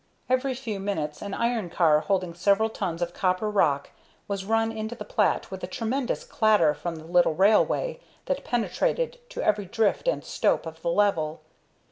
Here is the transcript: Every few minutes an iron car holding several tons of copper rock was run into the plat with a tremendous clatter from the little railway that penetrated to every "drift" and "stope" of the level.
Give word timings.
Every 0.31 0.55
few 0.55 0.79
minutes 0.79 1.21
an 1.21 1.35
iron 1.35 1.69
car 1.69 1.99
holding 1.99 2.33
several 2.33 2.69
tons 2.71 3.03
of 3.03 3.13
copper 3.13 3.51
rock 3.51 3.91
was 4.27 4.45
run 4.45 4.71
into 4.71 4.95
the 4.95 5.05
plat 5.05 5.51
with 5.51 5.63
a 5.63 5.67
tremendous 5.67 6.23
clatter 6.23 6.73
from 6.73 6.95
the 6.95 7.03
little 7.05 7.35
railway 7.35 7.99
that 8.25 8.43
penetrated 8.43 9.19
to 9.29 9.43
every 9.43 9.65
"drift" 9.65 10.07
and 10.07 10.23
"stope" 10.25 10.65
of 10.65 10.81
the 10.81 10.89
level. 10.89 11.41